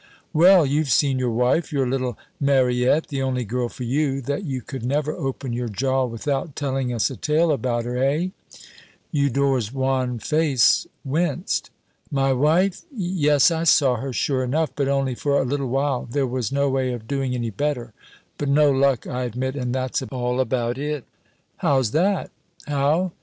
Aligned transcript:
"Well, 0.33 0.65
you've 0.65 0.89
seen 0.89 1.19
your 1.19 1.29
wife, 1.29 1.71
your 1.71 1.87
little 1.87 2.17
Mariette 2.39 3.09
the 3.09 3.21
only 3.21 3.43
girl 3.45 3.69
for 3.69 3.83
you 3.83 4.19
that 4.21 4.43
you 4.43 4.59
could 4.63 4.83
never 4.83 5.15
open 5.15 5.53
your 5.53 5.69
jaw 5.69 6.07
without 6.07 6.55
telling 6.55 6.91
us 6.91 7.11
a 7.11 7.15
tale 7.15 7.51
about 7.51 7.85
her, 7.85 7.97
eh?" 7.99 8.29
Eudore's 9.11 9.71
wan 9.71 10.17
face 10.17 10.87
winced. 11.05 11.69
"My 12.09 12.33
wife? 12.33 12.81
Yes, 12.91 13.51
I 13.51 13.63
saw 13.63 13.97
her, 13.97 14.11
sure 14.11 14.43
enough, 14.43 14.71
but 14.75 14.87
only 14.87 15.13
for 15.13 15.37
a 15.39 15.45
little 15.45 15.69
while 15.69 16.07
there 16.09 16.25
was 16.25 16.51
no 16.51 16.67
way 16.67 16.93
of 16.93 17.07
doing 17.07 17.35
any 17.35 17.51
better 17.51 17.93
but 18.39 18.49
no 18.49 18.71
luck, 18.71 19.05
I 19.05 19.21
admit, 19.25 19.55
and 19.55 19.71
that's 19.75 20.01
all 20.11 20.39
about 20.39 20.79
it." 20.79 21.05
"How's 21.57 21.91
that?" 21.91 22.31
"How? 22.65 23.11